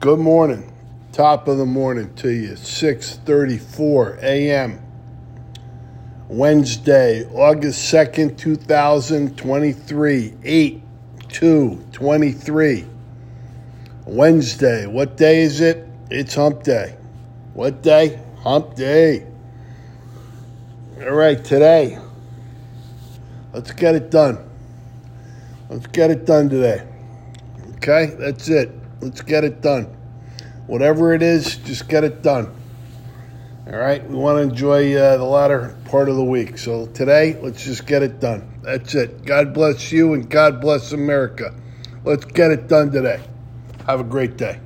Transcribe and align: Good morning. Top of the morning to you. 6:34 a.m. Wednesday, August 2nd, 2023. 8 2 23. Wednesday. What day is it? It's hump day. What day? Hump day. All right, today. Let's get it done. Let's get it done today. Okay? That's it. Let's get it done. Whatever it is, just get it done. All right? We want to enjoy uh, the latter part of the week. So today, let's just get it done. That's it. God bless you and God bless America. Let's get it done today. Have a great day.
Good 0.00 0.18
morning. 0.18 0.72
Top 1.12 1.46
of 1.46 1.58
the 1.58 1.66
morning 1.66 2.12
to 2.16 2.30
you. 2.30 2.54
6:34 2.54 4.18
a.m. 4.20 4.80
Wednesday, 6.26 7.24
August 7.26 7.92
2nd, 7.92 8.36
2023. 8.36 10.34
8 10.42 10.82
2 11.28 11.84
23. 11.92 12.84
Wednesday. 14.06 14.86
What 14.86 15.16
day 15.16 15.42
is 15.42 15.60
it? 15.60 15.86
It's 16.10 16.34
hump 16.34 16.64
day. 16.64 16.96
What 17.54 17.82
day? 17.82 18.18
Hump 18.42 18.74
day. 18.74 19.24
All 21.00 21.12
right, 21.12 21.44
today. 21.44 21.96
Let's 23.52 23.70
get 23.70 23.94
it 23.94 24.10
done. 24.10 24.38
Let's 25.68 25.86
get 25.86 26.10
it 26.10 26.26
done 26.26 26.48
today. 26.48 26.84
Okay? 27.76 28.06
That's 28.18 28.48
it. 28.48 28.79
Let's 29.00 29.22
get 29.22 29.44
it 29.44 29.62
done. 29.62 29.84
Whatever 30.66 31.14
it 31.14 31.22
is, 31.22 31.56
just 31.56 31.88
get 31.88 32.04
it 32.04 32.22
done. 32.22 32.54
All 33.66 33.78
right? 33.78 34.06
We 34.08 34.16
want 34.16 34.38
to 34.38 34.42
enjoy 34.42 34.94
uh, 34.94 35.16
the 35.16 35.24
latter 35.24 35.76
part 35.86 36.08
of 36.08 36.16
the 36.16 36.24
week. 36.24 36.58
So 36.58 36.86
today, 36.86 37.38
let's 37.40 37.64
just 37.64 37.86
get 37.86 38.02
it 38.02 38.20
done. 38.20 38.60
That's 38.62 38.94
it. 38.94 39.24
God 39.24 39.54
bless 39.54 39.90
you 39.90 40.14
and 40.14 40.28
God 40.28 40.60
bless 40.60 40.92
America. 40.92 41.54
Let's 42.04 42.24
get 42.24 42.50
it 42.50 42.68
done 42.68 42.90
today. 42.90 43.20
Have 43.86 44.00
a 44.00 44.04
great 44.04 44.36
day. 44.36 44.60